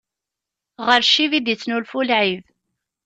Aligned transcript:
Ɣer 0.85 1.01
ccib 1.07 1.31
i 1.37 1.39
d-ittnulfu 1.41 1.99
lɛib. 2.09 2.43